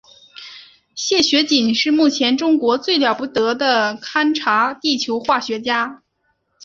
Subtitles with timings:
[0.95, 6.01] 谢学锦是目前中国最了不得的勘察地球化学家。